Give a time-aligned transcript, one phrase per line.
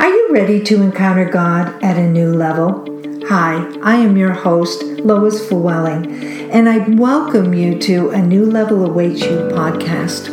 [0.00, 2.86] Are you ready to encounter God at a new level?
[3.28, 8.86] Hi, I am your host, Lois Flewelling, and I welcome you to a New Level
[8.86, 10.30] Awaits You podcast.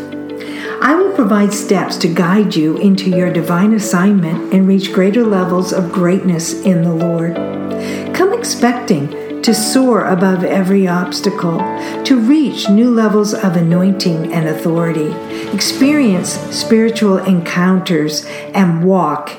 [0.82, 5.74] I will provide steps to guide you into your divine assignment and reach greater levels
[5.74, 7.36] of greatness in the Lord.
[8.16, 11.58] Come expecting to soar above every obstacle,
[12.06, 15.12] to reach new levels of anointing and authority,
[15.54, 19.32] experience spiritual encounters, and walk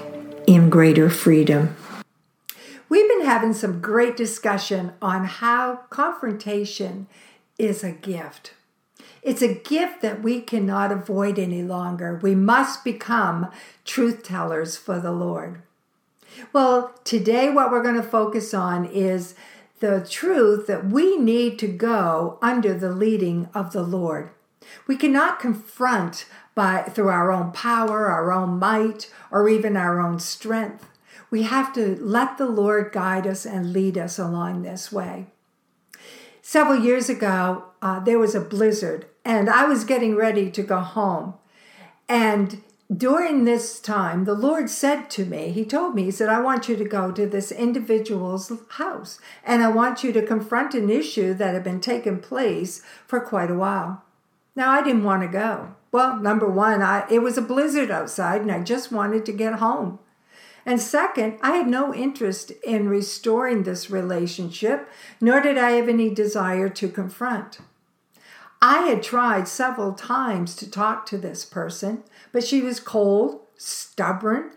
[0.48, 1.76] in greater freedom.
[2.88, 7.06] We've been having some great discussion on how confrontation
[7.58, 8.54] is a gift.
[9.22, 12.18] It's a gift that we cannot avoid any longer.
[12.22, 13.50] We must become
[13.84, 15.60] truth tellers for the Lord.
[16.54, 19.34] Well, today, what we're going to focus on is
[19.80, 24.30] the truth that we need to go under the leading of the Lord.
[24.86, 30.18] We cannot confront by through our own power, our own might, or even our own
[30.18, 30.88] strength.
[31.30, 35.26] We have to let the Lord guide us and lead us along this way.
[36.42, 40.80] Several years ago, uh, there was a blizzard, and I was getting ready to go
[40.80, 41.34] home.
[42.08, 42.62] And
[42.94, 46.68] during this time, the Lord said to me, He told me, He said, I want
[46.68, 51.34] you to go to this individual's house, and I want you to confront an issue
[51.34, 54.04] that had been taking place for quite a while.
[54.58, 55.76] Now, I didn't want to go.
[55.92, 59.60] Well, number one, I, it was a blizzard outside, and I just wanted to get
[59.60, 60.00] home.
[60.66, 64.88] And second, I had no interest in restoring this relationship,
[65.20, 67.60] nor did I have any desire to confront.
[68.60, 74.50] I had tried several times to talk to this person, but she was cold, stubborn,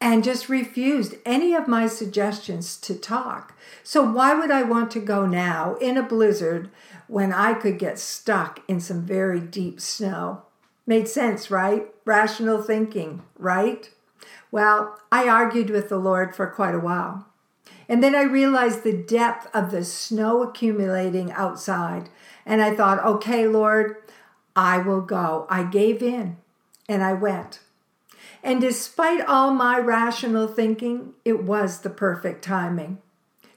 [0.00, 3.58] and just refused any of my suggestions to talk.
[3.82, 6.70] So, why would I want to go now in a blizzard
[7.08, 10.42] when I could get stuck in some very deep snow?
[10.86, 11.86] Made sense, right?
[12.04, 13.90] Rational thinking, right?
[14.50, 17.26] Well, I argued with the Lord for quite a while.
[17.88, 22.10] And then I realized the depth of the snow accumulating outside.
[22.46, 23.96] And I thought, okay, Lord,
[24.54, 25.46] I will go.
[25.48, 26.36] I gave in
[26.88, 27.60] and I went.
[28.48, 32.96] And despite all my rational thinking, it was the perfect timing.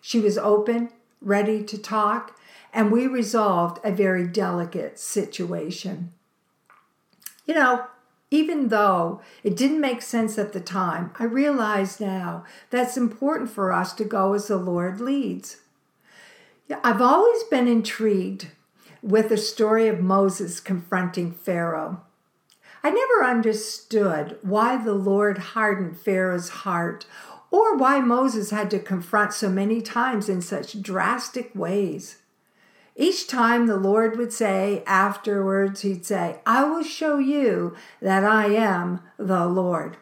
[0.02, 0.90] She was open,
[1.22, 2.38] ready to talk,
[2.74, 6.12] and we resolved a very delicate situation.
[7.46, 7.85] You know,
[8.31, 13.72] even though it didn't make sense at the time, I realize now that's important for
[13.72, 15.62] us to go as the Lord leads.
[16.68, 18.50] Yeah, I've always been intrigued
[19.01, 22.01] with the story of Moses confronting Pharaoh.
[22.84, 27.06] I never understood why the Lord hardened Pharaoh's heart
[27.52, 32.18] or why Moses had to confront so many times in such drastic ways.
[32.96, 38.47] Each time the Lord would say afterwards, He'd say, I will show you that I
[38.47, 39.98] am the Lord.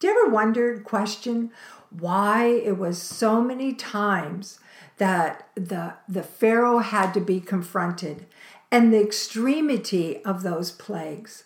[0.00, 1.50] Do you ever wonder, question,
[1.90, 4.60] why it was so many times
[4.98, 8.26] that the, the Pharaoh had to be confronted
[8.70, 11.44] and the extremity of those plagues?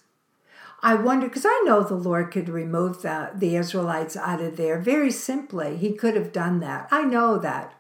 [0.83, 4.79] I wonder, because I know the Lord could remove the, the Israelites out of there
[4.79, 5.77] very simply.
[5.77, 6.89] He could have done that.
[6.91, 7.75] I know that.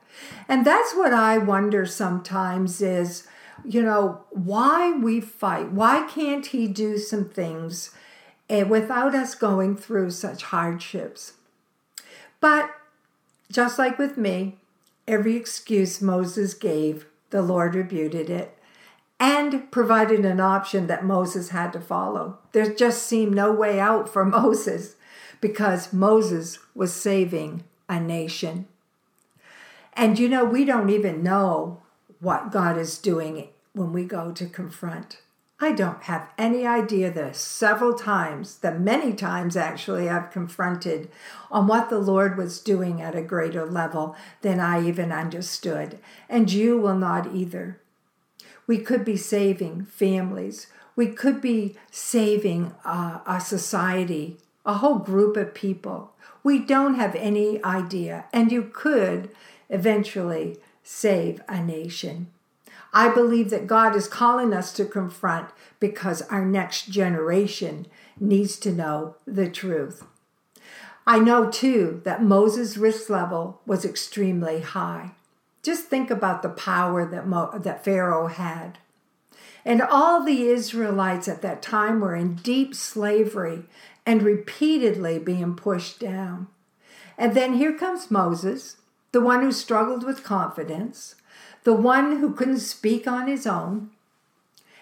[0.49, 3.27] And that's what I wonder sometimes is,
[3.65, 5.73] you know, why we fight.
[5.73, 7.91] Why can't he do some things
[8.49, 11.33] eh, without us going through such hardships?
[12.41, 12.71] But
[13.51, 14.59] just like with me,
[15.09, 18.57] every excuse Moses gave, the Lord rebuked it
[19.23, 22.39] and provided an option that Moses had to follow.
[22.51, 24.97] There just seemed no way out for Moses
[25.41, 28.67] because Moses was saving a nation.
[29.93, 31.81] And you know, we don't even know
[32.19, 35.19] what God is doing when we go to confront.
[35.61, 41.09] I don't have any idea the several times, the many times actually, I've confronted
[41.49, 46.01] on what the Lord was doing at a greater level than I even understood.
[46.29, 47.79] And you will not either.
[48.67, 55.37] We could be saving families, we could be saving uh, a society, a whole group
[55.37, 56.13] of people.
[56.43, 58.27] We don't have any idea.
[58.33, 59.31] And you could
[59.71, 62.29] eventually save a nation.
[62.93, 65.49] I believe that God is calling us to confront
[65.81, 67.87] because our next generation
[68.21, 70.05] needs to know the truth.
[71.07, 75.13] I know too that Moses' risk level was extremely high.
[75.63, 78.79] Just think about the power that, Mo- that Pharaoh had.
[79.65, 83.65] And all the Israelites at that time were in deep slavery
[84.05, 86.49] and repeatedly being pushed down.
[87.17, 88.79] And then here comes Moses,
[89.13, 91.15] the one who struggled with confidence,
[91.63, 93.91] the one who couldn't speak on his own,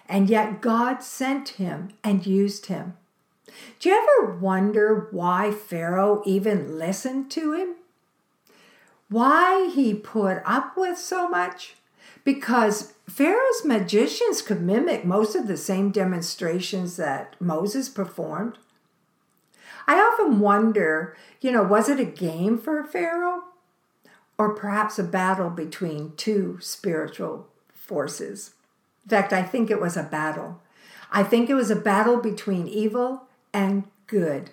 [0.09, 2.94] and yet God sent him and used him.
[3.79, 7.75] Do you ever wonder why Pharaoh even listened to him?
[9.11, 11.75] Why he put up with so much?
[12.23, 18.59] Because Pharaoh's magicians could mimic most of the same demonstrations that Moses performed.
[19.89, 23.43] I often wonder, you know, was it a game for Pharaoh?
[24.39, 28.55] Or perhaps a battle between two spiritual forces?
[29.05, 30.62] In fact, I think it was a battle.
[31.11, 34.51] I think it was a battle between evil and good.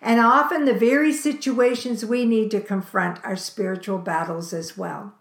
[0.00, 5.14] And often the very situations we need to confront are spiritual battles as well.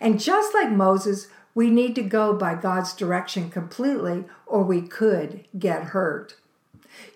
[0.00, 5.44] And just like Moses, we need to go by God's direction completely, or we could
[5.58, 6.36] get hurt.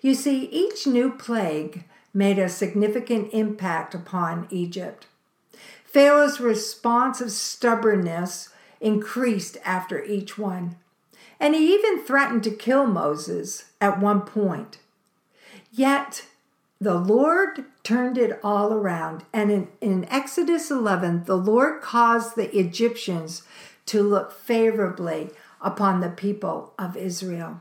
[0.01, 5.07] You see, each new plague made a significant impact upon Egypt.
[5.83, 8.49] Pharaoh's response of stubbornness
[8.79, 10.77] increased after each one.
[11.39, 14.77] And he even threatened to kill Moses at one point.
[15.71, 16.25] Yet
[16.81, 19.23] the Lord turned it all around.
[19.31, 23.43] And in, in, Exodus 11, the Lord caused the Egyptians
[23.85, 25.29] to look favorably
[25.61, 27.59] upon the people of Israel.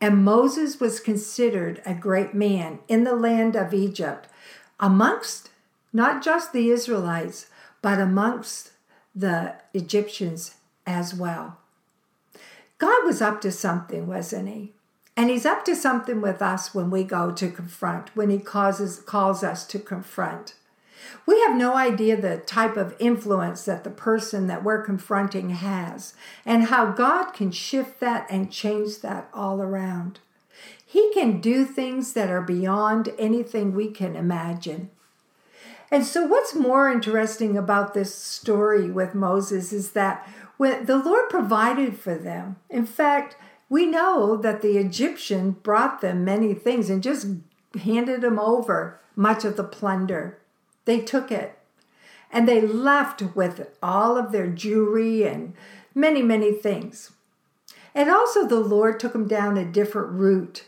[0.00, 4.26] And Moses was considered a great man in the land of Egypt,
[4.80, 5.50] amongst
[5.92, 7.46] not just the Israelites,
[7.82, 8.72] but amongst
[9.14, 11.58] the Egyptians as well.
[12.78, 14.72] God was up to something, wasn't he?
[15.16, 18.98] And he's up to something with us when we go to confront, when he causes
[19.00, 20.54] calls us to confront.
[21.26, 26.14] We have no idea the type of influence that the person that we're confronting has
[26.46, 30.20] and how God can shift that and change that all around.
[30.84, 34.90] He can do things that are beyond anything we can imagine.
[35.90, 40.26] And so, what's more interesting about this story with Moses is that
[40.56, 42.56] when the Lord provided for them.
[42.70, 43.36] In fact,
[43.72, 47.26] we know that the Egyptian brought them many things and just
[47.82, 50.38] handed them over much of the plunder.
[50.84, 51.58] They took it
[52.30, 55.54] and they left with all of their jewelry and
[55.94, 57.12] many, many things.
[57.94, 60.66] And also, the Lord took them down a different route.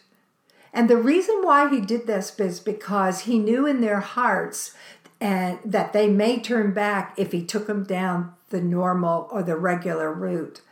[0.72, 4.74] And the reason why he did this is because he knew in their hearts
[5.20, 9.56] and that they may turn back if he took them down the normal or the
[9.56, 10.62] regular route.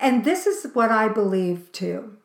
[0.00, 2.16] And this is what I believe too.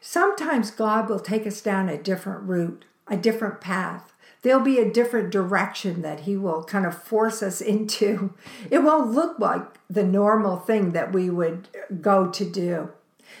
[0.00, 4.12] Sometimes God will take us down a different route, a different path.
[4.42, 8.34] There'll be a different direction that He will kind of force us into.
[8.70, 11.68] It won't look like the normal thing that we would
[12.00, 12.90] go to do.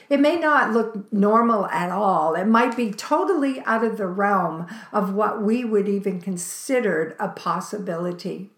[0.08, 2.34] It may not look normal at all.
[2.34, 7.28] It might be totally out of the realm of what we would even consider a
[7.28, 8.50] possibility.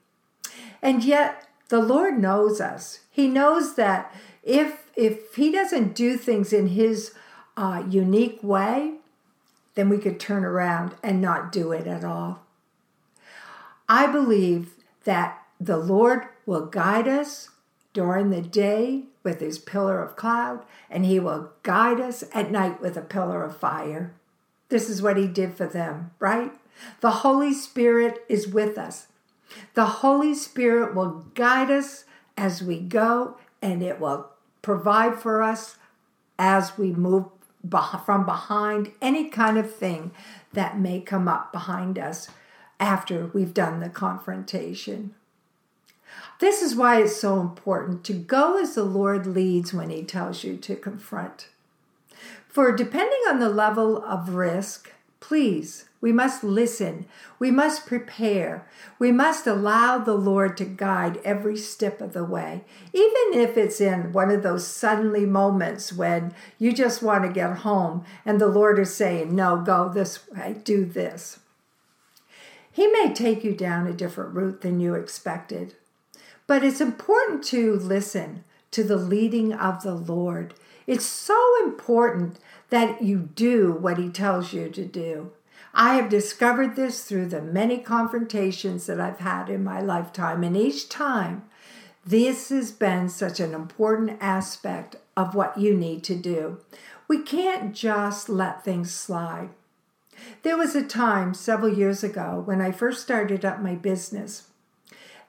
[0.82, 3.00] And yet, the Lord knows us.
[3.10, 7.14] He knows that if if he doesn't do things in his
[7.56, 8.94] uh, unique way,
[9.74, 12.40] then we could turn around and not do it at all.
[13.88, 14.74] I believe
[15.04, 17.50] that the Lord will guide us
[17.92, 22.80] during the day with his pillar of cloud, and he will guide us at night
[22.80, 24.12] with a pillar of fire.
[24.68, 26.52] This is what he did for them, right?
[27.00, 29.06] The Holy Spirit is with us.
[29.74, 32.04] The Holy Spirit will guide us
[32.36, 34.30] as we go, and it will
[34.64, 35.76] provide for us
[36.38, 37.26] as we move
[38.04, 40.10] from behind any kind of thing
[40.52, 42.28] that may come up behind us
[42.80, 45.14] after we've done the confrontation.
[46.40, 50.42] This is why it's so important to go as the Lord leads when He tells
[50.42, 51.48] you to confront.
[52.48, 54.92] For depending on the level of risk,
[55.28, 57.06] please we must listen.
[57.38, 58.68] We must prepare.
[58.98, 63.80] We must allow the Lord to guide every step of the way, even if it's
[63.80, 68.48] in one of those suddenly moments when you just want to get home and the
[68.48, 71.38] Lord is saying, No, go this way, do this.
[72.70, 75.74] He may take you down a different route than you expected,
[76.46, 80.52] but it's important to listen to the leading of the Lord.
[80.86, 82.38] It's so important
[82.70, 85.32] that you do what He tells you to do.
[85.72, 90.56] I have discovered this through the many confrontations that I've had in my lifetime, and
[90.56, 91.44] each time,
[92.06, 96.60] this has been such an important aspect of what you need to do.
[97.08, 99.50] We can't just let things slide.
[100.42, 104.44] There was a time several years ago when I first started up my business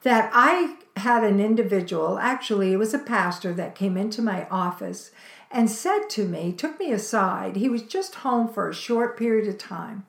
[0.05, 5.09] that I had an individual, actually, it was a pastor that came into my office
[5.55, 7.55] and said to me, took me aside.
[7.55, 10.05] He was just home for a short period of time.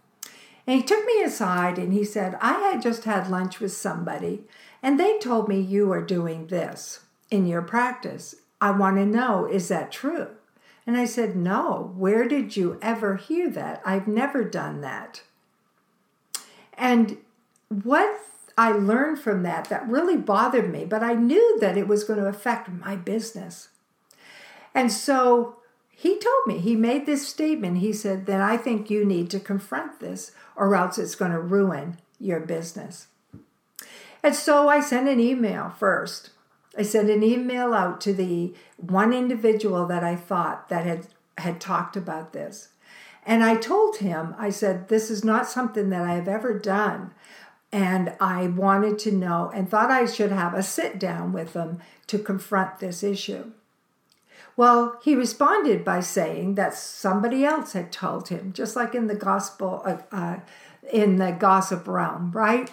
[0.66, 4.42] And he took me aside and he said, I had just had lunch with somebody
[4.82, 7.00] and they told me you are doing this
[7.30, 8.34] in your practice.
[8.60, 10.30] I want to know, is that true?
[10.84, 13.80] And I said, No, where did you ever hear that?
[13.84, 15.22] I've never done that.
[16.74, 17.18] And
[17.68, 18.20] what
[18.58, 22.18] I learned from that that really bothered me, but I knew that it was going
[22.18, 23.68] to affect my business.
[24.76, 25.56] And so
[25.88, 27.78] he told me, he made this statement.
[27.78, 31.40] He said, Then I think you need to confront this, or else it's going to
[31.40, 33.06] ruin your business.
[34.22, 36.30] And so I sent an email first.
[36.76, 41.06] I sent an email out to the one individual that I thought that had
[41.38, 42.68] had talked about this.
[43.24, 47.12] And I told him, I said, this is not something that I have ever done.
[47.72, 51.80] And I wanted to know and thought I should have a sit down with him
[52.06, 53.52] to confront this issue.
[54.56, 59.14] Well, he responded by saying that somebody else had told him, just like in the
[59.14, 60.40] gospel, uh, uh,
[60.90, 62.70] in the gossip realm, right?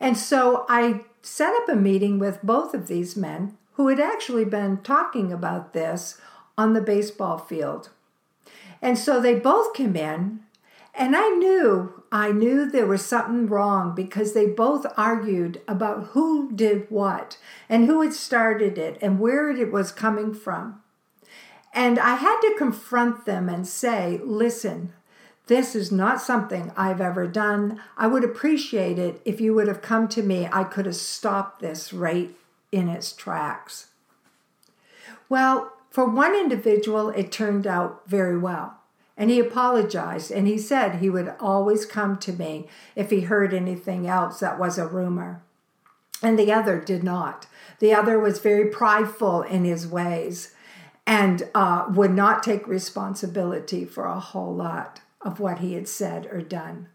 [0.00, 4.44] And so I set up a meeting with both of these men who had actually
[4.44, 6.18] been talking about this
[6.56, 7.90] on the baseball field.
[8.80, 10.40] And so they both came in,
[10.98, 16.50] and I knew, I knew there was something wrong because they both argued about who
[16.52, 17.38] did what
[17.68, 20.82] and who had started it and where it was coming from.
[21.72, 24.92] And I had to confront them and say, listen,
[25.46, 27.80] this is not something I've ever done.
[27.96, 30.48] I would appreciate it if you would have come to me.
[30.50, 32.34] I could have stopped this right
[32.72, 33.88] in its tracks.
[35.28, 38.77] Well, for one individual, it turned out very well.
[39.18, 43.52] And he apologized and he said he would always come to me if he heard
[43.52, 45.42] anything else that was a rumor.
[46.22, 47.46] And the other did not.
[47.80, 50.54] The other was very prideful in his ways
[51.04, 56.26] and uh, would not take responsibility for a whole lot of what he had said
[56.26, 56.88] or done.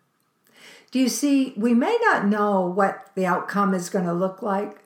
[0.92, 4.84] Do you see, we may not know what the outcome is going to look like,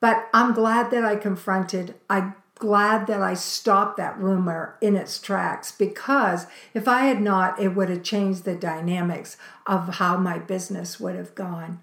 [0.00, 1.94] but I'm glad that I confronted.
[2.10, 7.60] I'm glad that I stopped that rumor in its tracks because if I had not,
[7.60, 11.80] it would have changed the dynamics of how my business would have gone.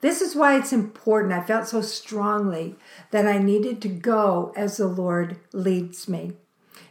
[0.00, 1.32] This is why it's important.
[1.32, 2.74] I felt so strongly
[3.12, 6.32] that I needed to go as the Lord leads me,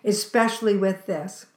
[0.05, 1.47] especially with this.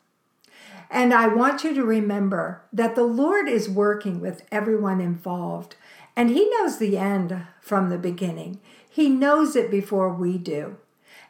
[0.90, 5.76] And I want you to remember that the Lord is working with everyone involved,
[6.16, 8.58] and He knows the end from the beginning.
[8.90, 10.78] He knows it before we do.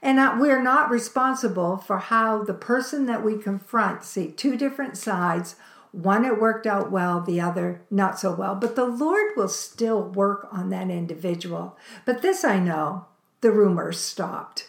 [0.04, 5.56] And we're not responsible for how the person that we confront see two different sides.
[5.92, 8.54] One it worked out well, the other not so well.
[8.54, 11.78] But the Lord will still work on that individual.
[12.04, 13.06] But this I know
[13.40, 14.68] the rumors stopped.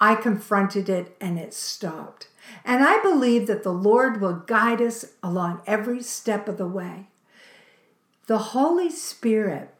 [0.00, 2.28] I confronted it and it stopped.
[2.64, 7.08] And I believe that the Lord will guide us along every step of the way.
[8.28, 9.74] The Holy Spirit,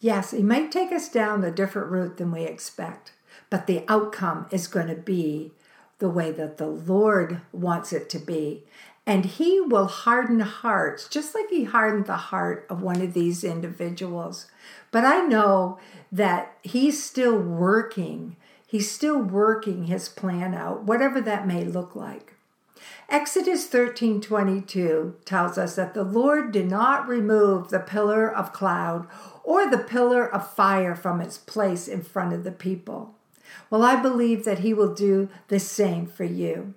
[0.00, 3.12] yes, He might take us down a different route than we expect,
[3.50, 5.52] but the outcome is going to be
[5.98, 8.64] the way that the Lord wants it to be.
[9.06, 13.44] And He will harden hearts, just like He hardened the heart of one of these
[13.44, 14.46] individuals.
[14.90, 15.78] But I know
[16.10, 18.36] that He's still working
[18.70, 22.34] He's still working his plan out, whatever that may look like.
[23.08, 29.08] Exodus 13:22 tells us that the Lord did not remove the pillar of cloud
[29.42, 33.16] or the pillar of fire from its place in front of the people.
[33.68, 36.74] Well, I believe that he will do the same for you.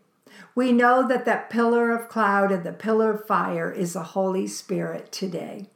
[0.56, 4.48] We know that that pillar of cloud and the pillar of fire is the Holy
[4.48, 5.68] Spirit today.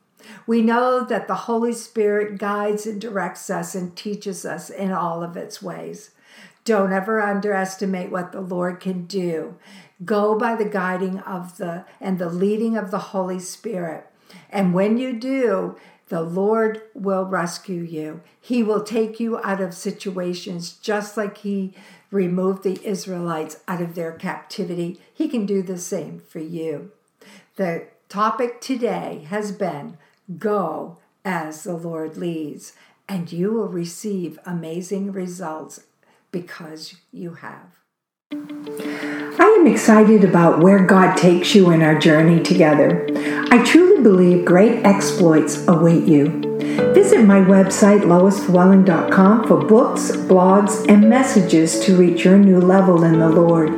[0.45, 5.23] We know that the Holy Spirit guides and directs us and teaches us in all
[5.23, 6.11] of its ways.
[6.63, 9.55] Don't ever underestimate what the Lord can do.
[10.03, 14.05] Go by the guiding of the and the leading of the Holy Spirit.
[14.49, 15.77] And when you do,
[16.09, 18.21] the Lord will rescue you.
[18.39, 21.73] He will take you out of situations just like He
[22.11, 25.01] removed the Israelites out of their captivity.
[25.13, 26.91] He can do the same for you.
[27.57, 29.97] The topic today has been
[30.37, 32.73] Go as the Lord leads,
[33.07, 35.81] and you will receive amazing results
[36.31, 37.77] because you have.
[38.31, 43.07] I am excited about where God takes you in our journey together.
[43.49, 46.29] I truly believe great exploits await you.
[46.93, 53.19] Visit my website, loisflewelling.com, for books, blogs, and messages to reach your new level in
[53.19, 53.69] the Lord.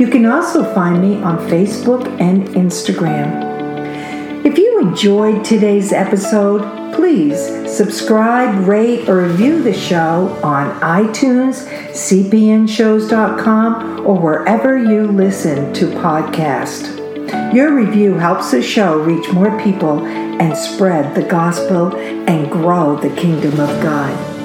[0.00, 4.46] You can also find me on Facebook and Instagram.
[4.46, 7.38] If you enjoyed today's episode, please
[7.70, 17.05] subscribe, rate, or review the show on iTunes, cpnshows.com, or wherever you listen to podcasts.
[17.54, 23.14] Your review helps the show reach more people and spread the gospel and grow the
[23.16, 24.35] kingdom of God.